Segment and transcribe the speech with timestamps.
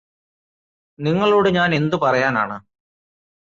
[0.99, 2.57] നിങ്ങളോട് ഞാനെന്തു പറയാനാണ്?